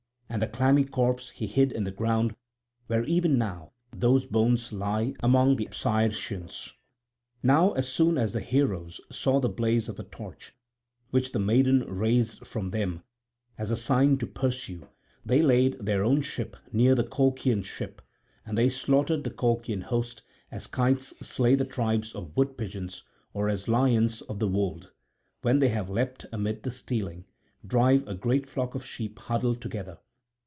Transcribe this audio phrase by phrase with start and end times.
[0.33, 2.35] And the clammy corpse he hid in the ground
[2.87, 6.71] where even now those bones lie among the Apsyrtians.
[7.43, 10.55] Now as soon as the heroes saw the blaze of a torch,
[11.09, 13.03] which the maiden raised for them
[13.57, 14.87] as a sign to pursue,
[15.25, 18.01] they laid their own ship near the Colchian ship,
[18.45, 23.49] and they slaughtered the Colchian host, as kites slay the tribes of wood pigeons, or
[23.49, 24.91] as lions of the wold,
[25.41, 27.25] when they have leapt amid the steading,
[27.67, 29.97] drive a great flock of sheep huddled together.